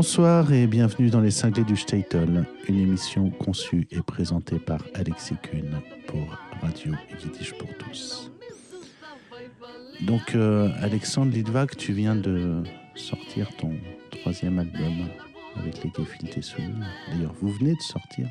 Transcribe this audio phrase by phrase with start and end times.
[0.00, 5.34] Bonsoir et bienvenue dans les cinglés du Statel, une émission conçue et présentée par Alexis
[5.42, 8.32] Kuhn pour Radio Yiddish pour tous.
[10.00, 12.62] Donc euh, Alexandre Lidwag, tu viens de
[12.94, 13.74] sortir ton
[14.10, 15.10] troisième album
[15.56, 16.82] avec les Gefilte Swing.
[17.12, 18.26] D'ailleurs, vous venez de sortir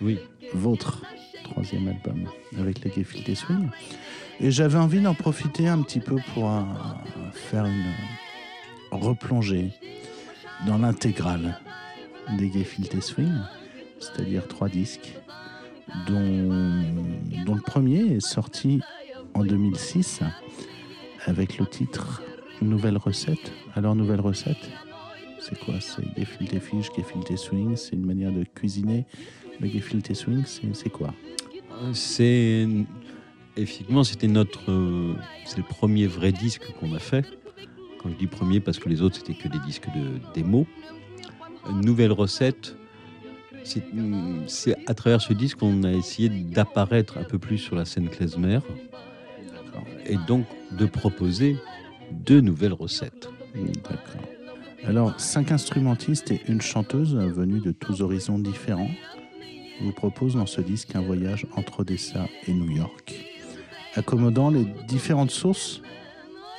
[0.00, 0.18] Oui.
[0.54, 1.02] votre
[1.44, 3.68] troisième album avec les Gefilte Swing.
[4.40, 6.62] Et j'avais envie d'en profiter un petit peu pour euh,
[7.34, 7.92] faire une
[8.90, 9.70] replongée
[10.66, 11.58] dans l'intégrale
[12.38, 13.32] des Gefilte Swing,
[13.98, 15.14] c'est-à-dire trois disques,
[16.06, 16.48] dont,
[17.54, 18.80] le premier est sorti
[19.34, 20.20] en 2006
[21.26, 22.22] avec le titre
[22.62, 23.52] Nouvelle recette.
[23.74, 24.70] Alors, nouvelle recette,
[25.40, 25.74] c'est quoi?
[25.80, 29.06] C'est Gefilte Fish, Gefilte Swing, c'est une manière de cuisiner.
[29.60, 31.14] Le Gefilte Swing, c'est c'est quoi?
[31.94, 32.68] C'est
[33.56, 35.14] effectivement c'était notre euh,
[35.46, 37.24] c'est le premier vrai disque qu'on a fait.
[38.02, 40.66] Quand je dis premier parce que les autres c'était que des disques de démo.
[41.82, 42.76] Nouvelle recette.
[43.62, 48.08] C'est à travers ce disque qu'on a essayé d'apparaître un peu plus sur la scène
[48.08, 48.60] klezmer
[50.06, 51.56] et donc de proposer
[52.10, 53.28] deux nouvelles recettes.
[53.54, 54.22] D'accord.
[54.84, 58.90] Alors, cinq instrumentistes et une chanteuse venus de tous horizons différents
[59.82, 63.14] vous proposent dans ce disque un voyage entre Odessa et New York,
[63.94, 65.82] accommodant les différentes sources?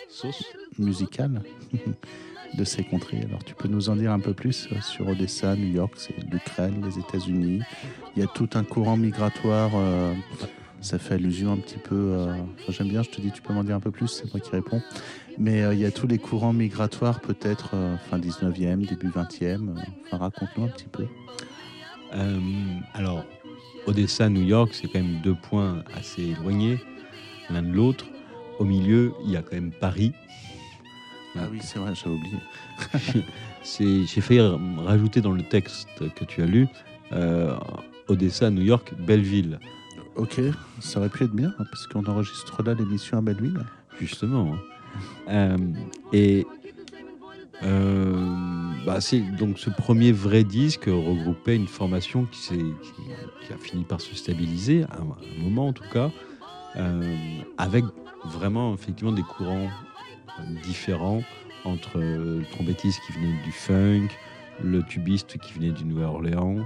[0.08, 0.44] Sauce
[0.80, 1.42] musicales
[2.58, 3.22] de ces contrées.
[3.28, 5.94] Alors, tu peux nous en dire un peu plus euh, sur Odessa, New York,
[6.32, 7.62] l'Ukraine, les États-Unis.
[8.16, 9.72] Il y a tout un courant migratoire.
[9.76, 10.14] euh,
[10.82, 11.96] ça fait allusion un petit peu.
[11.96, 12.36] euh,
[12.70, 14.50] J'aime bien, je te dis, tu peux m'en dire un peu plus, c'est moi qui
[14.50, 14.82] réponds.
[15.38, 17.72] Mais il y a tous les courants migratoires, peut-être
[18.10, 19.70] fin 19e, début 20e.
[19.70, 21.06] euh, Enfin, raconte-nous un petit peu.
[22.94, 23.24] Alors,
[23.88, 26.78] Odessa, New York, c'est quand même deux points assez éloignés
[27.50, 28.06] l'un de l'autre.
[28.60, 30.14] Au milieu, il y a quand même Paris.
[31.38, 32.38] Ah oui, c'est vrai, j'avais oublié.
[34.06, 34.42] J'ai failli
[34.78, 36.68] rajouter dans le texte que tu as lu
[37.14, 37.56] euh,
[38.08, 39.60] Odessa, New York, Belleville,
[40.18, 40.42] Ok,
[40.82, 43.62] ça aurait pu être bien, hein, parce qu'on enregistre là l'émission à Belleville.
[44.00, 44.54] justement.
[44.54, 44.58] hein.
[45.30, 45.58] Euh,
[46.12, 46.46] et
[47.64, 48.26] euh,
[48.86, 52.92] bah, c'est donc ce premier vrai disque regroupait une formation qui, s'est- qui,
[53.48, 56.10] qui a fini par se stabiliser, à un, à un moment en tout cas,
[56.76, 57.16] euh,
[57.58, 57.86] avec
[58.26, 59.70] vraiment effectivement des courants
[60.64, 61.22] différents
[61.66, 64.08] entre le trompettiste qui venait du funk,
[64.64, 66.66] le tubiste qui venait du Nouvelle-Orléans,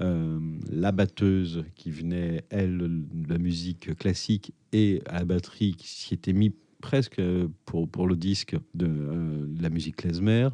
[0.00, 0.40] euh,
[0.70, 6.14] la batteuse qui venait, elle, de la musique classique et à la batterie qui s'y
[6.14, 7.20] était mis presque
[7.66, 10.48] pour, pour le disque de euh, la musique klezmer.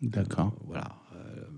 [0.00, 0.98] D'accord, Euh, voilà.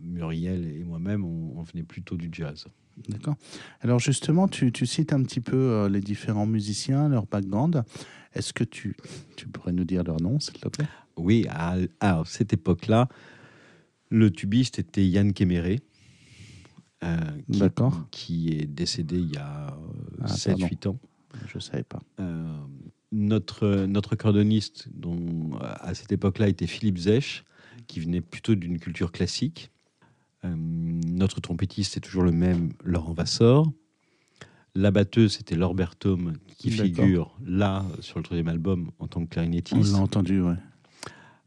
[0.02, 2.66] Muriel et moi-même, on venait plutôt du jazz.
[3.08, 3.36] d'accord.
[3.80, 7.82] Alors justement, tu, tu cites un petit peu euh, les différents musiciens, leur background.
[8.34, 8.96] Est-ce que tu,
[9.36, 10.86] tu pourrais nous dire leur nom, s'il te plaît?
[11.16, 13.08] Oui, à, à cette époque-là,
[14.10, 15.80] le tubiste était Yann Kéméré,
[17.04, 17.16] euh,
[17.50, 18.06] qui, D'accord.
[18.10, 19.76] qui est décédé il y a
[20.22, 20.98] Ah, 7-8 ans.
[21.48, 22.00] Je ne savais pas.
[22.20, 22.56] Euh,
[23.12, 27.44] notre, notre cordoniste, dont à cette époque-là était Philippe Zech,
[27.86, 29.70] qui venait plutôt d'une culture classique.
[30.44, 33.72] Euh, notre trompettiste est toujours le même, Laurent Vassor.
[34.74, 39.24] La batteuse, c'était Laure Berthaume, qui figure là, sur le troisième album, en tant que
[39.24, 39.92] On clarinettiste.
[39.92, 40.54] l'a entendu, ouais.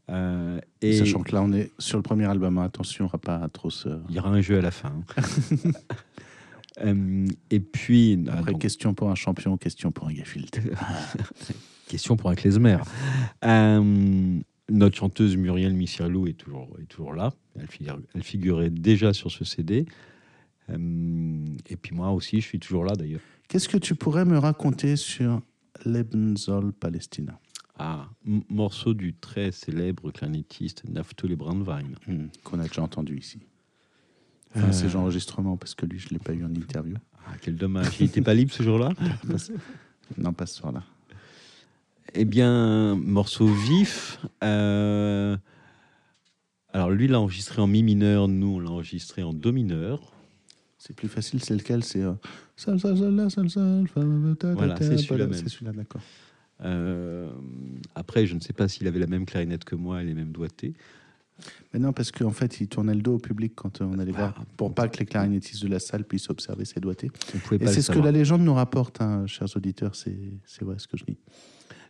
[0.09, 2.57] Euh, et Sachant que là, on est sur le premier album.
[2.57, 2.63] hein.
[2.63, 3.89] Attention, on ne va pas trop se...
[4.07, 4.93] il y aura un jeu à la fin.
[5.17, 5.71] hein.
[6.79, 10.61] Euh, et puis, ah, Après, donc, question pour un champion, question pour un Gafilt.
[11.87, 12.77] Question pour un klezmer.
[13.43, 17.33] Euh, notre chanteuse Muriel Missirlou est toujours, est toujours là.
[17.59, 19.85] Elle, figure- elle figurait déjà sur ce CD.
[20.69, 23.21] Euh, et puis moi aussi, je suis toujours là d'ailleurs.
[23.47, 25.41] Qu'est-ce que tu pourrais me raconter sur
[25.85, 27.39] Lebensol Palestina?
[27.79, 28.09] Ah,
[28.49, 31.83] morceau du très célèbre clarinettiste Naftali Brandwein.
[32.07, 33.39] Hmm, Qu'on a déjà entendu ici.
[34.55, 34.71] Enfin, Euh.
[34.71, 36.95] ces enregistrements, parce que lui, je ne l'ai pas eu en interview.
[37.25, 37.99] Ah, quel dommage.
[37.99, 38.89] Il n'était pas libre ce jour-là?
[40.17, 40.83] Non, pas ce soir-là.
[42.13, 44.19] Eh bien, morceau vif.
[44.43, 45.37] euh,
[46.73, 48.27] alors lui, il l'a enregistré en mi mineur.
[48.27, 50.13] Nous, on l'a enregistré en do mineur.
[50.77, 51.83] C'est plus facile, c'est lequel?
[51.83, 52.13] C'est euh,
[54.53, 56.01] Voilà, c'est celui-là celui-là, d'accord.
[56.63, 57.29] Euh,
[57.95, 60.31] après, je ne sais pas s'il avait la même clarinette que moi et les mêmes
[60.31, 60.73] doigtés.
[61.71, 64.33] Mais non, parce qu'en fait, il tournait le dos au public quand on allait Bah,
[64.35, 67.11] voir, pour pas que les clarinettistes de la salle puissent observer ses doigtés.
[67.59, 70.87] Et c'est ce que la légende nous rapporte, hein, chers auditeurs, c'est c'est vrai ce
[70.87, 71.17] que je dis.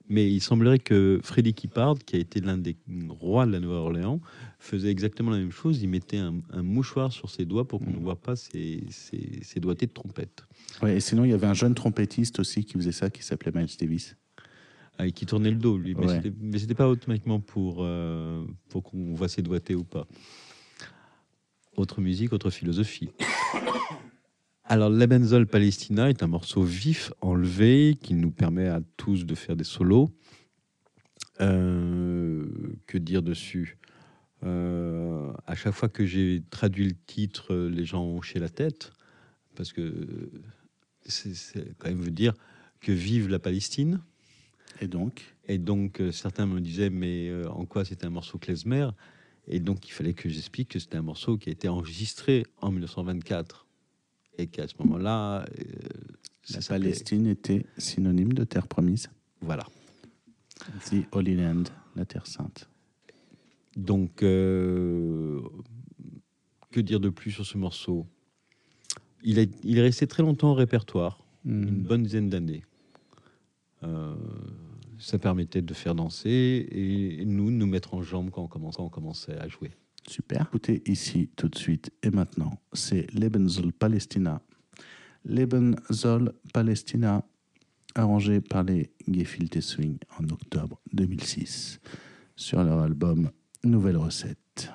[0.09, 2.77] Mais il semblerait que Freddy Kippard, qui a été l'un des
[3.09, 4.21] rois de la Nouvelle-Orléans,
[4.57, 5.81] faisait exactement la même chose.
[5.81, 9.39] Il mettait un, un mouchoir sur ses doigts pour qu'on ne voit pas ses, ses-
[9.44, 10.45] ses doigtés de trompette.
[10.81, 13.51] Ouais, et sinon, il y avait un jeune trompettiste aussi qui faisait ça, qui s'appelait
[13.54, 14.15] Miles Davis.
[14.98, 15.94] Ah, et qui tournait le dos, lui.
[15.94, 16.33] Mais Ouais.
[16.42, 20.07] Mais c'était pas automatiquement pour, euh, pour qu'on voit ses doigtés ou pas.
[21.75, 23.10] autre musique, autre philosophie.
[24.69, 29.55] Alors, Lebenzol Palestina est un morceau vif, enlevé, qui nous permet à tous de faire
[29.55, 30.09] des solos.
[31.39, 32.45] Euh,
[32.85, 33.77] que dire dessus?
[34.43, 38.91] Euh, À chaque fois que j'ai traduit le titre, les gens ont hoché la tête,
[39.55, 40.29] parce que
[41.05, 42.33] c'est quand même veut dire
[42.81, 44.01] que vive la Palestine.
[44.81, 45.33] Et donc?
[45.47, 48.89] Et donc, euh, certains me disaient, mais en quoi c'était un morceau klezmer?
[49.47, 52.71] Et donc, il fallait que j'explique que c'était un morceau qui a été enregistré en
[52.71, 53.66] 1924
[54.38, 55.63] et qu'à ce moment-là, euh,
[56.51, 59.10] la Palestine était synonyme de terre promise.
[59.42, 59.66] Voilà.
[60.89, 61.63] The Holy Land,
[61.95, 62.69] la terre sainte.
[63.75, 65.42] Donc, euh,
[66.72, 68.07] que dire de plus sur ce morceau?
[69.24, 71.63] Il est, il est resté très longtemps au répertoire, hmm.
[71.63, 72.63] une bonne dizaine d'années.
[73.84, 74.16] Euh,
[75.00, 78.81] ça permettait de faire danser et, nous de nous mettre en jambe quand on commençait,
[78.81, 79.72] on commençait à jouer.
[80.07, 80.44] Super.
[80.44, 84.42] Écoutez ici tout de suite et maintenant, c'est Lebenzol Palestina.
[85.25, 87.25] Lebenzol Palestina,
[87.94, 91.81] arrangé par les Gefilte Swing en octobre 2006
[92.36, 93.30] sur leur album
[93.63, 94.71] Nouvelle recette.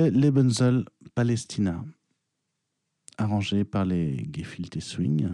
[0.00, 1.84] C'était Lebensel Palestina,
[3.18, 5.28] arrangé par les Gefilte Swing.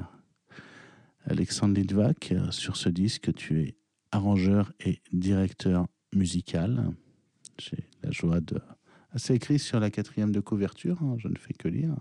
[1.25, 3.77] Alexandre Litvak, sur ce disque, tu es
[4.11, 6.91] arrangeur et directeur musical.
[7.61, 8.59] J'ai la joie de...
[9.15, 11.95] C'est écrit sur la quatrième de couverture, hein, je ne fais que lire.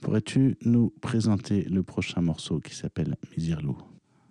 [0.00, 3.76] Pourrais-tu nous présenter le prochain morceau qui s'appelle Misirlou?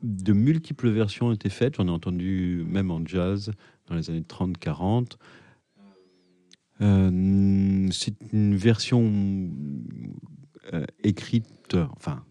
[0.01, 3.51] De multiples versions ont été faites, j'en ai entendu même en jazz
[3.86, 5.17] dans les années 30-40.
[6.81, 9.50] Euh, c'est une version
[10.74, 12.24] euh, écrite, enfin,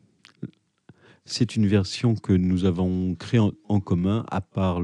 [1.24, 4.80] c'est une version que nous avons créée en, en commun, à part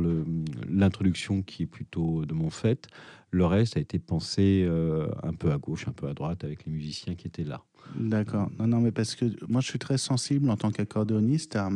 [0.69, 2.88] l'introduction qui est plutôt de mon fait.
[3.31, 6.66] Le reste a été pensé euh, un peu à gauche, un peu à droite avec
[6.66, 7.62] les musiciens qui étaient là.
[7.97, 8.50] D'accord.
[8.59, 11.71] Non, non, mais parce que moi, je suis très sensible en tant qu'accordéoniste à,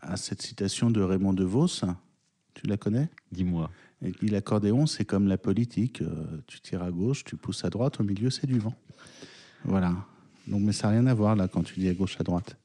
[0.00, 1.84] à cette citation de Raymond DeVos.
[2.54, 3.08] Tu la connais?
[3.32, 3.70] Dis-moi.
[4.04, 6.02] Et dit l'accordéon, c'est comme la politique.
[6.02, 6.08] euh,
[6.46, 8.74] tu tires à gauche, tu pousses à droite, au milieu, c'est du vent.
[9.64, 9.94] Voilà.
[10.46, 12.56] Donc, mais ça n'a rien à voir là quand tu dis à gauche, à droite.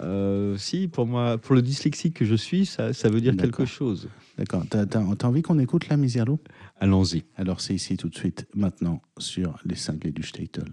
[0.00, 3.64] Euh, si, pour moi, pour le dyslexique que je suis, ça, ça veut dire quelque
[3.66, 4.08] chose.
[4.38, 4.64] D'accord.
[4.68, 6.40] T'as, t'as- t'as envie qu'on écoute la Misirlou
[6.80, 7.22] Allons-y.
[7.36, 10.64] Alors, c'est ici tout de suite, maintenant, sur les cinglés du Statel.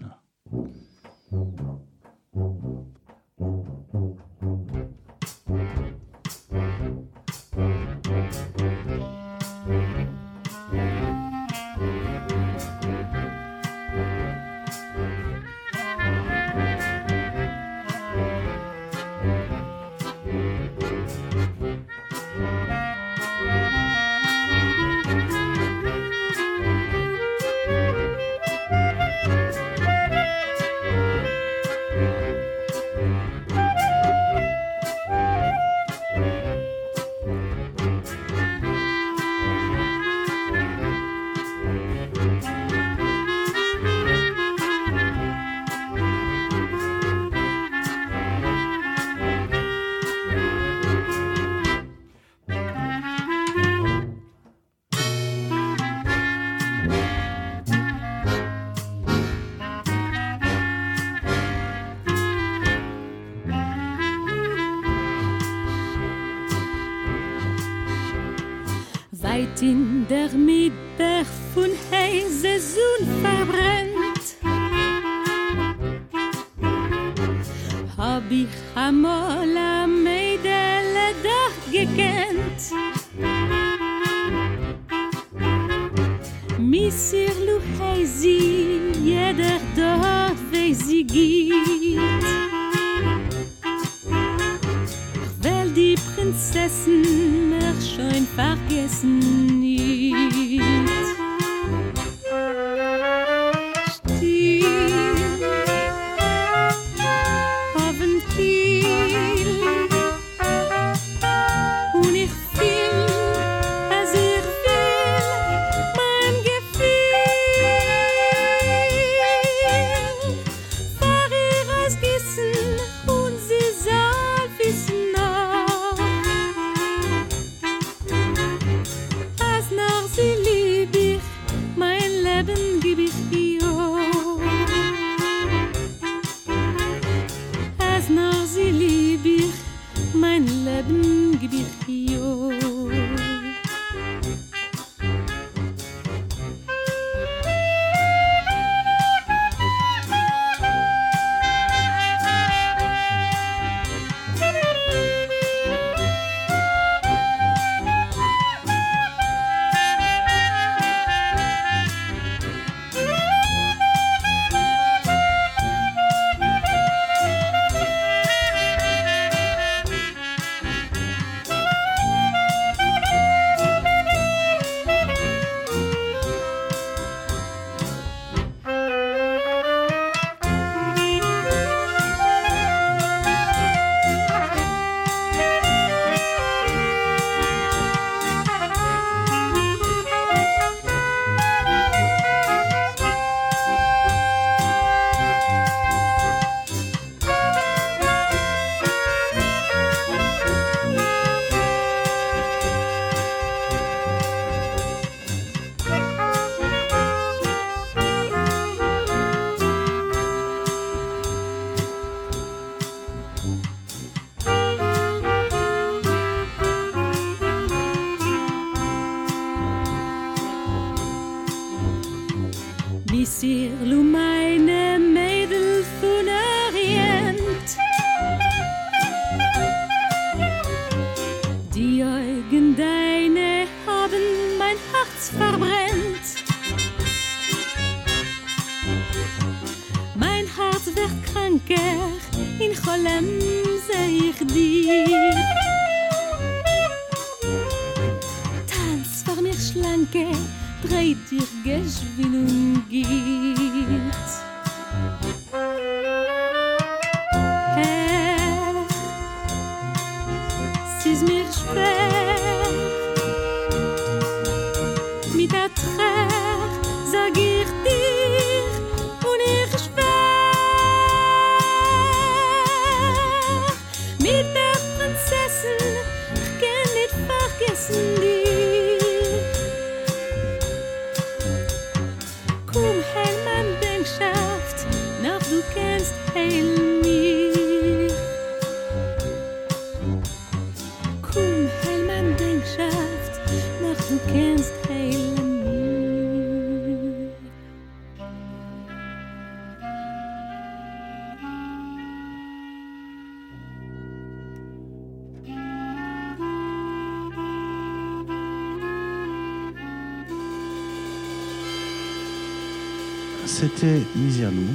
[313.61, 314.65] C'était Misirlou,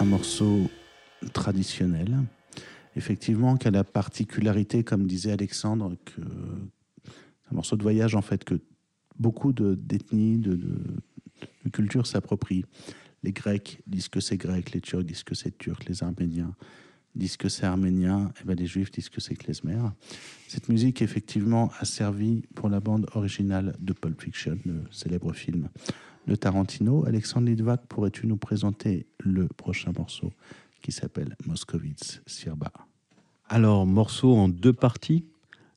[0.00, 0.70] un morceau
[1.34, 2.16] traditionnel,
[2.96, 8.42] effectivement, qui a la particularité, comme disait Alexandre, que un morceau de voyage en fait
[8.44, 8.54] que
[9.18, 10.78] beaucoup de- d'ethnies, de, de,
[11.64, 12.64] de cultures s'approprient.
[13.22, 16.54] Les Grecs disent que c'est grec, les Turcs disent que c'est turc, les Arméniens
[17.14, 19.76] disent que c'est arménien, et ben les Juifs disent que c'est klezmer.
[20.48, 25.68] Cette musique, effectivement, a servi pour la bande originale de Pulp Fiction, le célèbre film
[26.26, 27.04] de Tarantino.
[27.06, 30.32] Alexandre Litvak, pourrais-tu nous présenter le prochain morceau
[30.82, 32.72] qui s'appelle Moscovitz Sirba?
[33.48, 35.24] Alors, morceau en deux parties,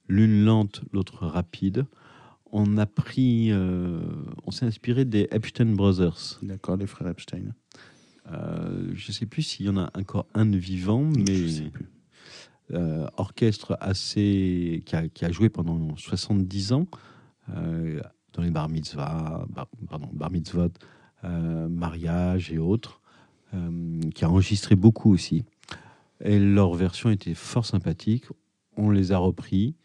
[0.08, 1.86] l'une lente, l'autre rapide.
[2.52, 4.00] On a pris, euh,
[4.46, 6.40] on s'est inspiré des Epstein Brothers.
[6.42, 7.54] D'accord, les frères Epstein.
[8.32, 11.48] Euh, je ne sais plus s'il y en a encore un de vivant, Je mais
[11.50, 11.90] sais plus.
[12.74, 16.88] euh, orchestre assez qui a, qui a joué pendant 70 ans
[18.36, 20.70] dans les bar mitzvahs, bar, pardon, bar mitzvot,
[21.24, 23.02] euh, mariage et autres,
[23.54, 25.44] euh, qui a enregistré beaucoup aussi.
[26.24, 28.26] Et leur version était fort sympathique.
[28.78, 29.76] On les a repris,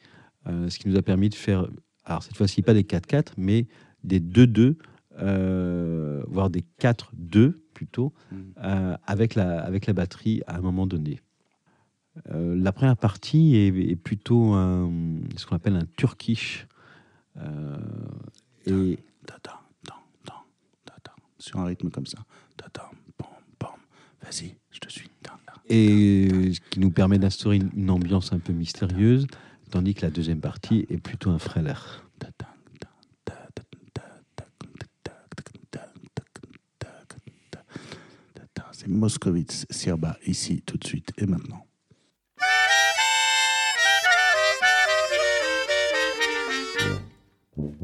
[0.48, 1.68] euh, ce qui nous a permis de faire,
[2.04, 3.66] alors cette fois-ci pas des 4-4, mais
[4.02, 4.76] des 2-2,
[5.20, 8.96] euh, voire des 4-2 plutôt, Mm.
[9.06, 11.20] avec, la, avec la batterie à un moment donné.
[12.28, 14.90] La première partie est, est plutôt un,
[15.36, 16.66] ce qu'on appelle un turkish
[18.66, 18.98] et
[21.38, 22.18] sur un rythme comme ça.
[24.22, 25.08] Vas-y, je te suis.
[25.68, 29.26] Et ce qui nous permet d'instaurer une ambiance un peu mystérieuse,
[29.70, 32.04] tandis que la deuxième partie est plutôt un frêleur.
[38.72, 41.69] C'est Moscovitz, Sirba, ici, tout de suite et maintenant.
[47.56, 47.74] Thank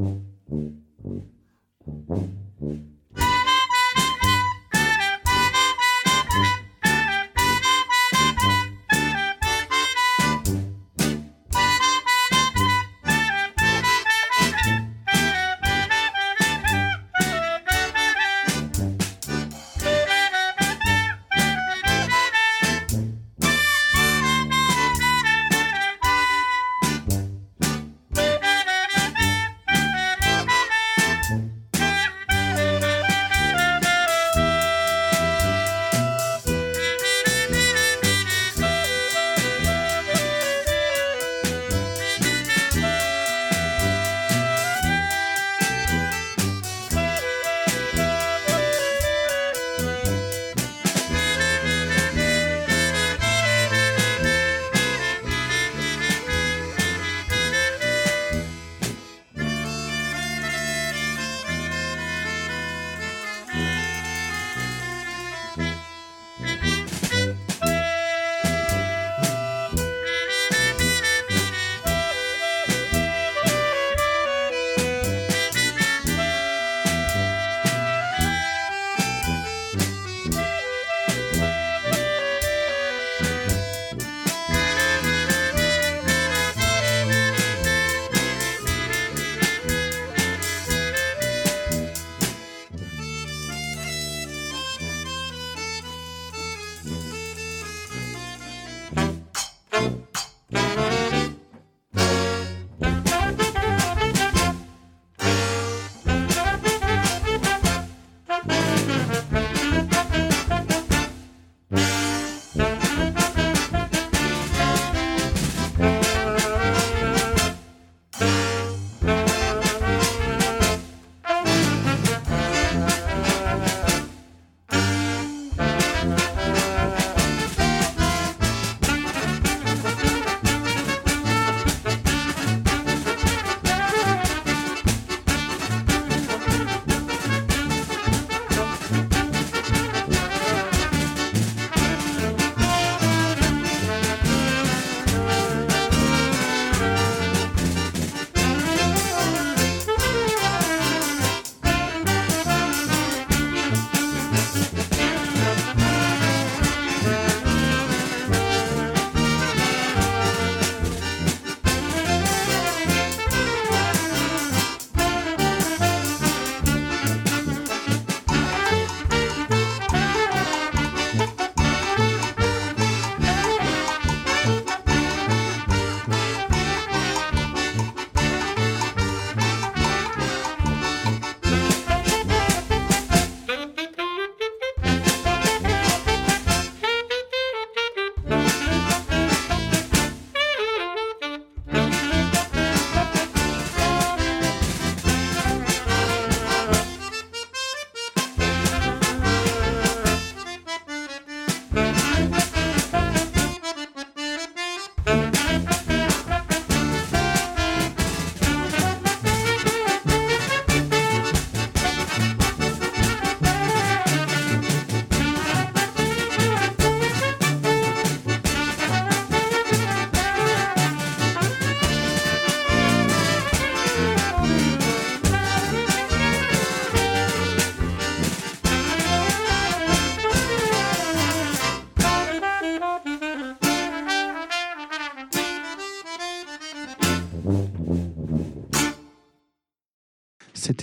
[2.60, 2.95] you.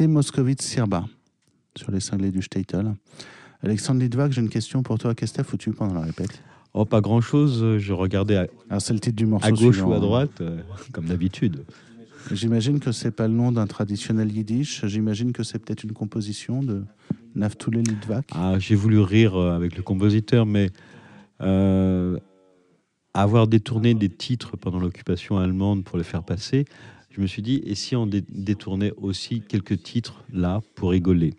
[0.03, 1.05] C'était Moscovitz-Sirba
[1.77, 2.93] sur les cinglés du Statel.
[3.61, 5.15] Alexandre Litvak, j'ai une question pour toi.
[5.15, 6.43] Qu'est-ce que t'as foutu pendant la répète?
[6.73, 7.77] Oh, pas grand-chose.
[7.77, 9.99] Je regardais à, Alors, c'est le titre du morceau à gauche suivant, ou à hein.
[10.01, 10.59] droite, euh,
[10.91, 11.63] comme d'habitude.
[12.31, 14.85] J'imagine que c'est pas le nom d'un traditionnel yiddish.
[14.85, 16.83] J'imagine que c'est peut-être une composition de
[17.35, 18.25] Naftule Litvak.
[18.33, 20.69] Ah, j'ai voulu rire euh, avec le compositeur, mais
[21.39, 22.19] euh,
[23.13, 26.65] avoir détourné des titres pendant l'occupation allemande pour les faire passer,
[27.13, 31.33] je me suis dit, et si on dé- détournait aussi quelques titres là pour rigoler?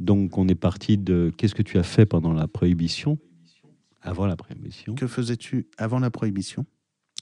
[0.00, 3.18] Donc on est parti de Qu'est-ce que tu as fait pendant la prohibition?
[4.02, 4.94] Avant la prohibition.
[4.96, 6.66] Que faisais-tu avant la prohibition?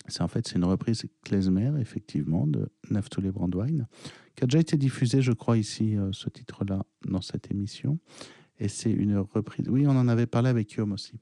[0.08, 3.86] C'est en fait c'est une reprise klezmer effectivement de Naftule Brandwein
[4.34, 7.98] qui a déjà été diffusée, je crois ici euh, ce titre-là dans cette émission.
[8.58, 9.66] Et c'est une reprise.
[9.68, 11.20] Oui, on en avait parlé avec Yom aussi.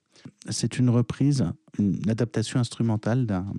[0.49, 1.45] C'est une reprise,
[1.79, 3.53] une adaptation instrumentale d'un-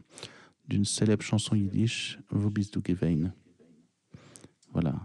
[0.67, 3.33] d'une célèbre chanson yiddish, Wo bist du gewein
[4.73, 4.95] Voilà,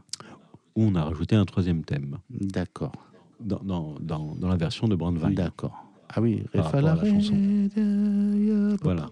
[0.76, 2.92] Où on a rajouté un troisième thème d'accord,
[3.40, 5.30] dans, dans, dans, dans la version de Brandwein.
[5.30, 5.82] d'accord.
[6.08, 7.34] Ah oui, à la chanson.
[8.82, 9.10] Voilà.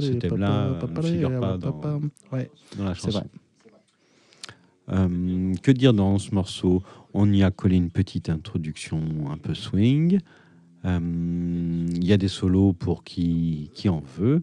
[0.00, 2.00] Ce thème-là ne figure pas dans-
[2.32, 3.18] Ouais, Dans la c'est chanson.
[3.20, 3.28] vrai.
[4.92, 6.82] Euh, que dire dans ce morceau?
[7.14, 10.18] On y a collé une petite introduction un peu swing.
[10.84, 10.98] Euh,
[11.94, 14.42] Il y a des solos pour qui, qui en veut.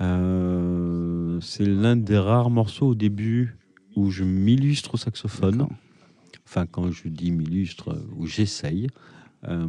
[0.00, 3.56] Euh, c'est l'un des rares morceaux au début
[3.96, 5.68] où je m'illustre au saxophone.
[6.46, 8.88] Enfin, quand je dis m'illustre, où j'essaye.
[9.48, 9.66] Euh,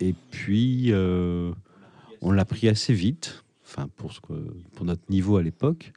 [0.00, 0.92] et puis,
[2.22, 4.32] on l'a pris assez vite, enfin, pour, ce que,
[4.74, 5.92] pour notre niveau à l'époque.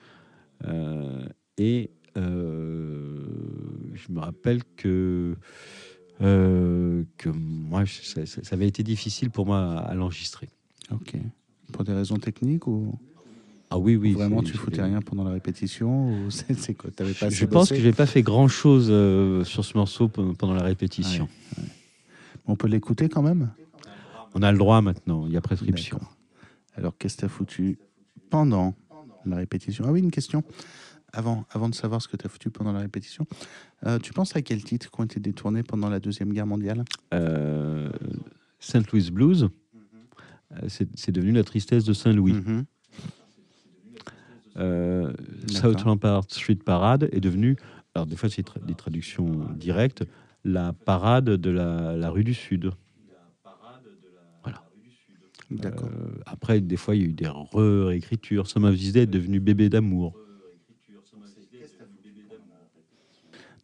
[0.65, 1.25] Euh,
[1.57, 3.19] et euh,
[3.93, 5.35] je me rappelle que,
[6.21, 8.21] euh, que moi, ça,
[8.51, 10.49] avait été difficile pour moi à, à l'enregistrer.
[10.91, 11.15] Ok.
[11.71, 12.97] Pour des raisons techniques ou?
[13.69, 14.13] Ah oui, oui.
[14.13, 16.91] vraiment tu foutais rien pendant la répétition ou c'est quoi?
[16.91, 18.85] T'avais pas Je, pense que j'ai pas fait grand chose
[19.47, 21.27] sur ce morceau pe- pendant la répétition.
[22.45, 23.51] On peut l'écouter quand même?
[24.35, 25.99] On a le droit maintenant, il y a prescription.
[26.75, 27.79] Alors qu'est-ce que t'as foutu
[28.29, 28.75] pendant
[29.25, 29.85] la répétition?
[29.87, 30.43] Ah oui, une question.
[31.15, 33.27] Avant, avant de savoir ce que tu as foutu pendant la répétition,
[33.85, 36.83] euh, tu penses à quels titres qui ont été détournés pendant la Deuxième Guerre mondiale?
[37.13, 37.91] Euh,
[38.59, 39.49] Saint Louis Blues,
[40.53, 42.33] euh, c'est c'est devenu la tristesse de Saint-Louis.
[42.33, 42.65] Mhm.
[44.57, 45.13] Euh.
[45.49, 47.57] South Rampart Street Parade est devenu,
[47.93, 50.03] alors des fois c'est tra- des traductions directes,
[50.43, 52.71] la parade de la, la rue du Sud.
[55.51, 55.89] D'accord.
[56.25, 58.47] Après, des fois, il y a eu des réécritures.
[58.47, 60.15] Some of This Day est devenu bébé d'amour.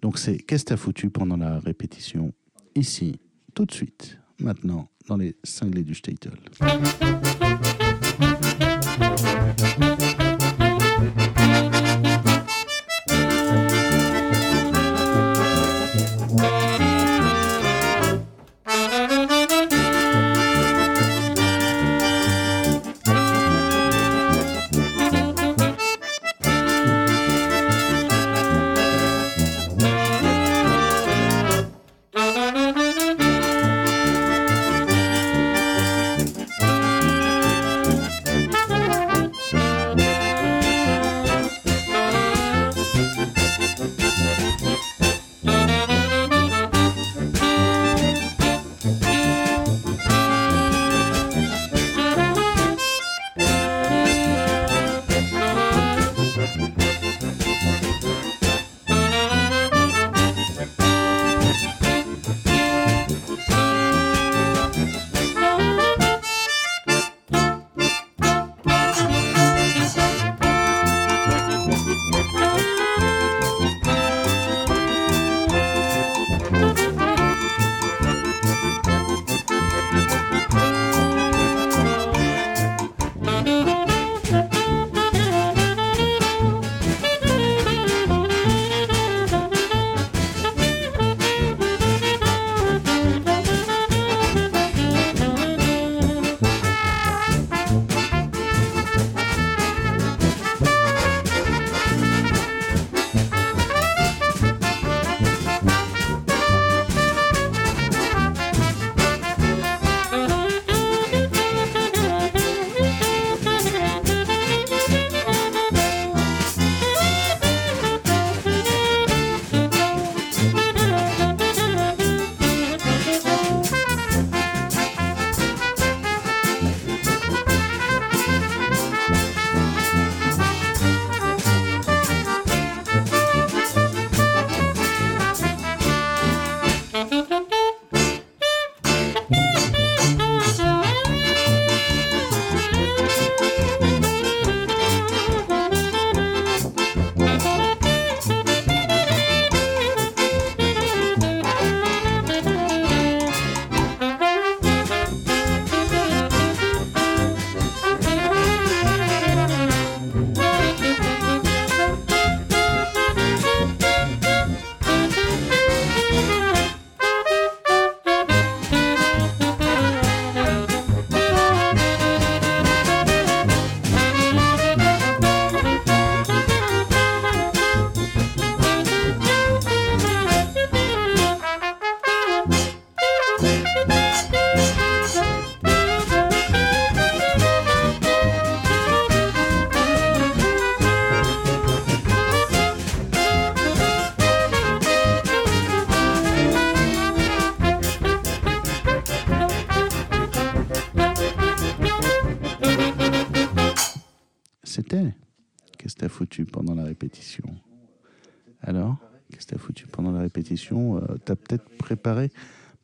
[0.01, 2.33] Donc c'est qu'est-ce que tu as foutu pendant la répétition?
[2.75, 3.19] Ici,
[3.53, 6.33] tout de suite, maintenant, dans les cinglés du Statel.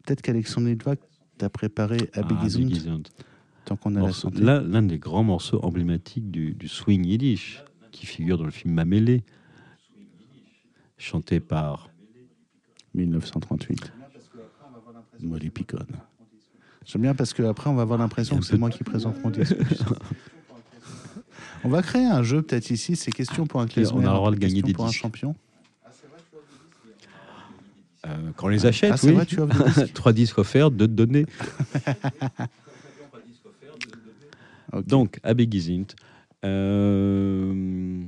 [0.06, 1.00] Peut-être qu'Alexandre Litvak
[1.38, 2.98] t'a préparé à Ah,
[3.66, 4.42] tant qu'on a la santé.
[4.42, 8.74] L'un l'un des grands morceaux emblématiques du, du swing yiddish, qui figure dans le film
[8.74, 9.24] Mamélé,
[10.98, 11.90] chanté par
[12.94, 13.92] 1938.
[15.22, 15.78] Molly Picon.
[16.86, 19.56] J'aime bien parce qu'après, on va avoir l'impression que c'est moi qui présente mon disque.
[21.64, 24.16] on va créer un jeu peut-être ici, c'est question pour un klezmer, on a le
[24.16, 25.36] droit de gagner des pour un champion.
[28.06, 29.14] Euh, quand on les achète, Ah, oui.
[29.14, 31.26] vrai, tu disques Trois disques offerts, deux donnés.
[34.74, 34.88] Ok.
[34.88, 35.86] Donc, à Begizint.
[36.44, 38.04] Euh,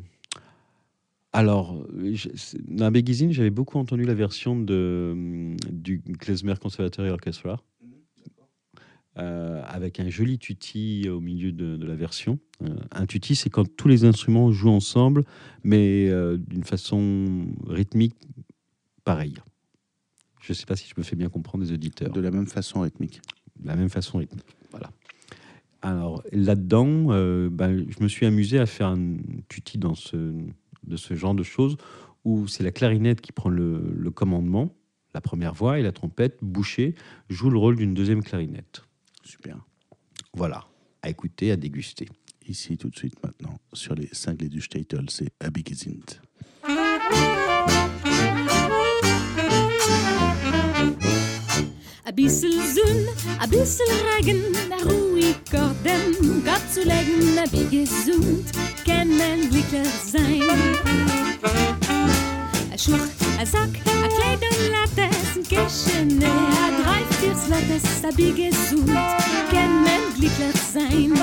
[1.34, 2.30] alors, je-
[2.90, 7.62] Begizint, j'avais beaucoup entendu la version de, du Klezmer Conservatory Orchestra,
[9.18, 12.38] euh, avec un joli tutti au milieu de, de la version.
[12.64, 15.24] Euh, un tutti, c'est quand tous les instruments jouent ensemble,
[15.64, 18.16] mais euh, d'une façon rythmique
[19.04, 19.36] pareille.
[20.48, 22.48] Je ne sais pas si je me fais bien comprendre des auditeurs de la même
[22.48, 23.20] façon rythmique.
[23.60, 24.46] de la même façon rythmique.
[24.72, 24.92] Voilà.
[25.82, 29.18] Alors là-dedans, euh, ben, je me suis amusé à faire un
[29.50, 31.76] tutti dans ce, de ce genre de choses
[32.24, 34.74] où c'est la clarinette qui prend le, le commandement,
[35.14, 36.96] la première voix, et la trompette, bouchée,
[37.30, 38.84] joue le rôle d'une deuxième clarinette.
[39.26, 39.58] Super.
[40.34, 40.66] Voilà,
[41.02, 42.08] à écouter, à déguster.
[42.48, 46.22] Ici, tout de suite, maintenant, sur les cinglés du Statel, c'est Abigizint.
[52.18, 53.08] Bissel zon,
[53.40, 54.42] a bissel regen,
[54.86, 58.46] ruhig Gordem, Gott zu legen, wie gesund,
[58.84, 60.42] kann man glücklich sein.
[62.74, 63.08] A Schluch,
[63.40, 63.70] a Sack,
[64.04, 68.98] a Kleid und Lattes, ein Kirschen, a drei, vier Slottes, a wie gesund,
[69.52, 71.14] kann man glücklich sein.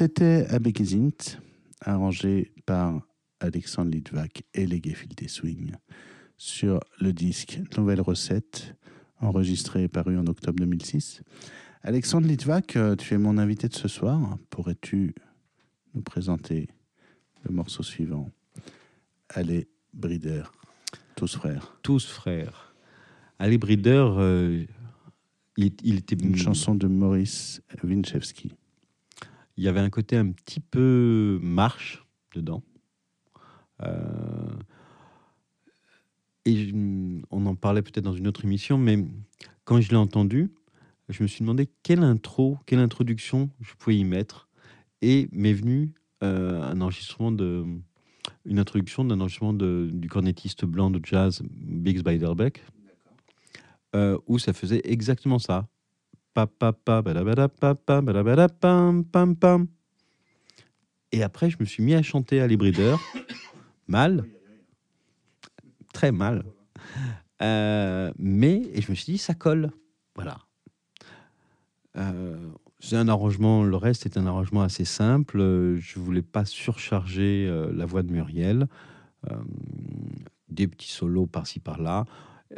[0.00, 1.36] C'était Abegizint,
[1.82, 3.06] arrangé par
[3.38, 5.74] Alexandre Litvak et les Gefilte Swing
[6.38, 8.74] sur le disque Nouvelle Recette,
[9.20, 11.20] enregistré et paru en octobre 2006.
[11.82, 14.38] Alexandre Litvak, euh, tu es mon invité de ce soir.
[14.48, 15.14] Pourrais-tu
[15.92, 16.70] nous présenter
[17.44, 18.30] le morceau suivant?
[19.28, 20.44] Allez, Brider,
[21.14, 21.76] tous frères.
[21.82, 22.74] Tous frères.
[23.38, 24.64] Ali Brider, euh,
[25.58, 28.54] il, il était Une chanson de Maurice Winchewski.
[29.60, 32.02] Il y avait un côté un petit peu marche
[32.34, 32.62] dedans.
[33.82, 34.56] Euh,
[36.46, 36.74] et je-
[37.30, 39.04] on en parlait peut-être dans une autre émission, mais
[39.64, 40.50] quand je l'ai entendu,
[41.10, 44.48] je me suis demandé quelle intro, quelle introduction je pouvais y mettre.
[45.02, 45.92] Et m'est venu
[46.22, 47.66] euh, un enregistrement de,
[48.46, 52.64] une introduction d'un enregistrement de- du cornettiste blanc de jazz Biggs Beiderbecke,
[53.94, 55.68] euh, où ça faisait exactement ça.
[61.12, 62.96] Et après, je me suis mis à chanter à Breeder,
[63.88, 64.24] mal,
[65.92, 66.44] très mal.
[67.42, 69.70] Euh, mais, et je me suis dit, ça colle.
[70.14, 70.38] Voilà.
[71.96, 72.36] Euh,
[72.78, 75.38] c'est un arrangement, le reste est un arrangement assez simple.
[75.78, 78.66] Je voulais pas surcharger euh, la voix de Muriel.
[80.48, 82.06] Des petits solos par-ci par-là.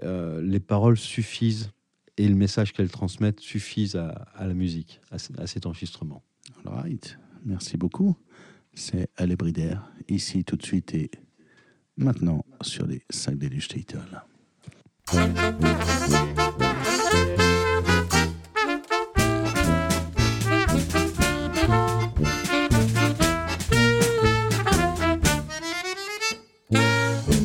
[0.00, 1.72] Les paroles suffisent
[2.16, 6.22] et le message qu'elles transmettent suffisent à, à la musique, à, cet enregistrement.
[6.64, 7.18] All right.
[7.44, 8.16] Merci beaucoup.
[8.74, 9.76] C'est Brider,
[10.08, 11.10] ici tout de suite et
[11.96, 14.22] maintenant sur les 5 d du Statel.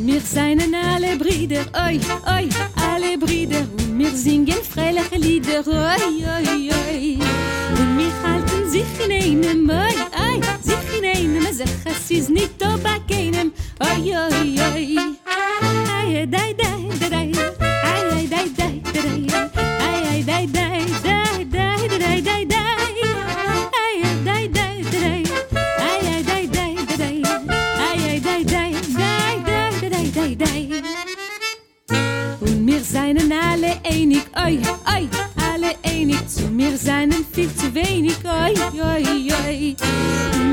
[0.06, 3.77] Wir seien alle Brüder, oi, oi, alle Brüder.
[3.98, 7.18] Wir singen freiliche Lieder, oi, oi, oi.
[7.80, 11.48] Und wir halten sich in einem, oi, oi, sich in einem.
[11.84, 14.98] Es ist nicht da bei keinem, oi, oi, oi.
[15.26, 16.87] Ai, dai, dai,
[33.90, 35.10] einig, oi, oi,
[35.52, 36.28] alle einig.
[36.28, 39.76] Zu mir seien viel zu wenig, oi, oi, oi.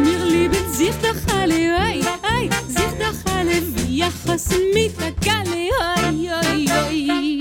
[0.05, 2.01] Wir lieben sich doch alle, oi,
[2.37, 7.34] oi, sich doch alle wie Achos mit der Galle, oi, oi, oi.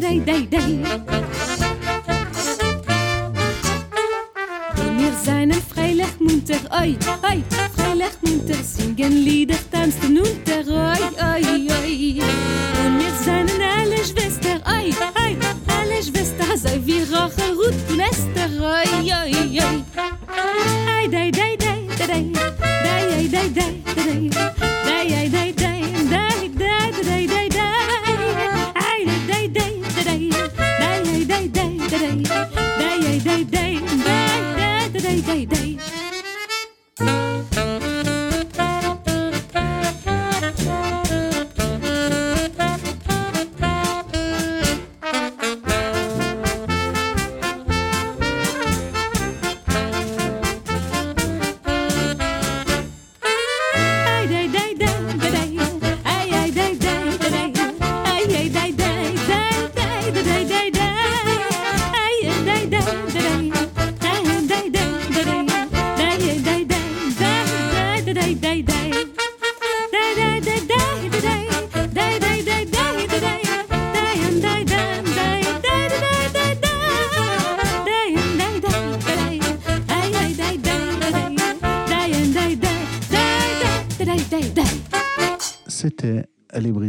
[0.00, 0.78] Dai, dai, dai.
[4.76, 7.42] Und wir seien freilich munter, oi, oi,
[7.76, 12.22] freilich munter, singen Lieder, tanzen unter, oi, oi, oi.
[12.84, 14.92] Und wir seien alle Schwester, oi,
[15.22, 15.36] oi,
[15.78, 20.83] alle Schwester, sei wie Rachel, Ruth und Esther, oi, oi, oi.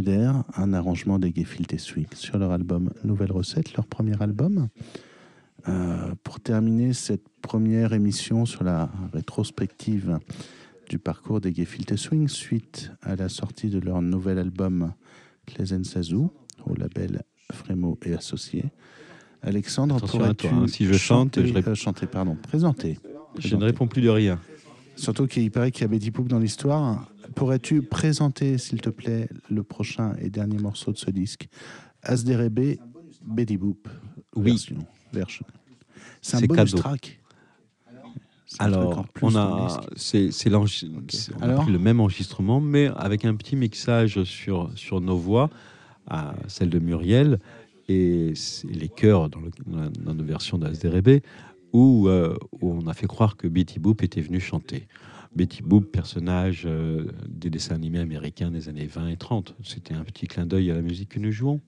[0.08, 4.68] Un arrangement des Gefilte Swing sur leur album Nouvelle Recette, leur premier album.
[5.68, 10.20] Euh, pour terminer cette première émission sur la rétrospective
[10.88, 14.92] du parcours des Gefilte Swing, suite à la sortie de leur nouvel album
[15.44, 16.30] Klezen Sazou,
[16.64, 18.66] au label Frémo et Associés.
[19.42, 21.70] Alexandre, pourrais-tu hein, si je chante, chanter, je réponds.
[21.72, 23.00] euh, chanter, pardon, présenter
[23.40, 24.38] Je ne réponds plus de rien.
[24.94, 27.10] Surtout qu'il paraît qu'il y a Betty Poop dans l'histoire.
[27.34, 31.48] Pourrais-tu présenter, s'il te plaît, le prochain et dernier morceau de ce disque?
[32.02, 32.78] Asderebe,
[33.24, 33.88] Betty Boop.
[34.34, 34.52] Oui.
[34.52, 34.86] Version.
[35.12, 35.46] version.
[36.22, 36.78] C'est un bonus cadeau.
[36.78, 37.20] track.
[38.58, 45.16] Alors, on a, c'est, le même enregistrement, mais avec un petit mixage sur, sur nos
[45.16, 45.50] voix,
[46.06, 47.40] à celle de Muriel,
[47.88, 48.32] et
[48.68, 51.20] les chœurs dans, le, dans, la- versions d'Asderebe,
[51.72, 54.86] où, euh, où on a fait croire que Betty Boop était venue chanter.
[55.36, 59.54] Betty Boop, personnage euh, des dessins animés américains des années 20 et 30.
[59.62, 61.60] C'était un petit clin d'œil à la musique que nous jouons.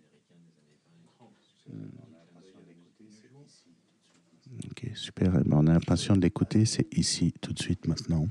[4.71, 5.35] Ok, super.
[5.39, 6.65] Eh ben, on impatient de l'écouter.
[6.65, 8.27] C'est ici, tout de suite, maintenant.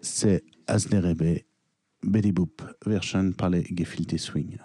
[0.00, 1.40] C'est Asnerebe,
[2.02, 4.56] Betty Boop, version par les Gefilte Swing.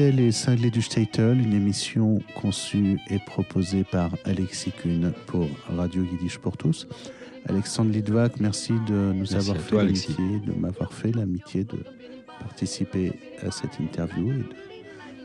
[0.00, 6.02] C'était Les Cinglés du Statel, une émission conçue et proposée par Alexis Kuhn pour Radio
[6.02, 6.88] Yiddish pour tous.
[7.46, 11.84] Alexandre Lidvac, merci de nous Merci avoir fait l'amitié, de m'avoir fait l'amitié de
[12.38, 13.12] participer
[13.46, 14.44] à cette interview et de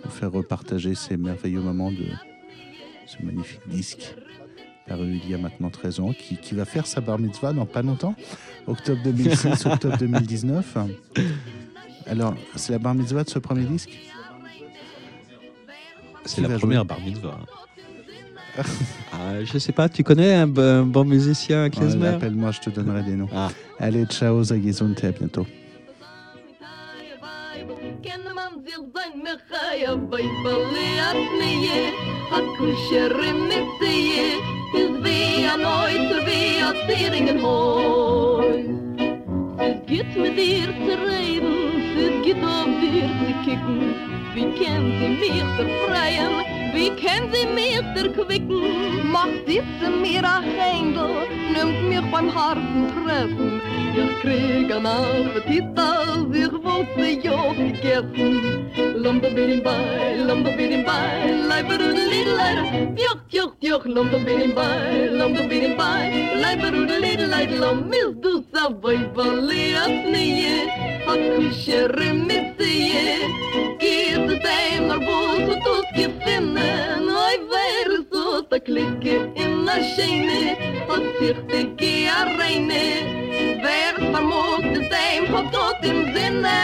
[0.03, 2.07] nous faire repartager ces merveilleux moments de
[3.05, 4.13] ce magnifique disque
[4.89, 7.65] paru il y a maintenant 13 ans, qui, qui va faire sa bar mitzvah dans
[7.65, 8.15] pas longtemps,
[8.67, 10.78] octobre 2006, octobre 2019.
[12.07, 13.97] Alors, c'est la bar mitzvah de ce premier disque?
[16.26, 17.39] C'est la première jouer bar mitzvah.
[19.13, 22.07] ah, je sais pas, tu connais un, bon musicien, Ouais, klezmer?
[22.07, 23.30] Appelle-moi, je te donnerai des noms.
[23.34, 23.49] Ah,
[23.80, 25.45] Allez, ciao, Zagizunte, à bientôt.
[39.57, 41.53] Es geht mit dir zu reden
[41.97, 44.05] Es geht auf dir zu kicken
[44.36, 46.33] Wie kann sie mich befreien
[46.73, 53.61] Wie kann sie mich erquicken Macht diese mir a Händel Nimmt mich beim harten Treffen
[53.97, 58.69] Ich krieg an Appetit, als ich wollte ja gegessen.
[58.95, 62.93] Lomba bidim bei, lomba bidim bei, leiberudelideleide.
[62.97, 66.11] Joch, joch, joch, lomba bidim bei, lomba bidim bei,
[66.41, 67.55] leiberudelideleide.
[67.55, 68.43] Lom is du
[69.15, 70.67] balias nie,
[71.07, 73.45] hakushere mitsie.
[73.79, 76.69] Geht de teim nor bult tu ki finne
[77.07, 80.41] noi ver so ta klicke in na scheine
[80.89, 82.86] hot sich de ki arreine
[83.63, 86.59] wer par mult de teim hot tot in sinne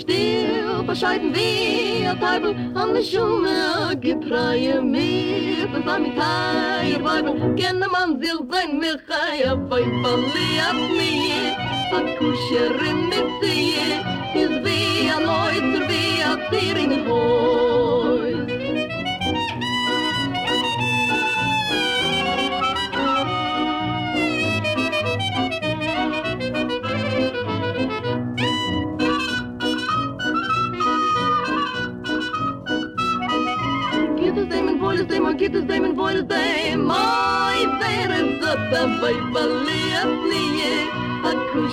[0.00, 3.56] Stil bescheiden wie a Teibel an de Schumme
[3.88, 10.48] a gepreie mir von sami Teier Weibel kenne man sie sein mir chai a feifalli
[10.68, 11.52] a mir
[11.98, 13.69] a kusherin mit sie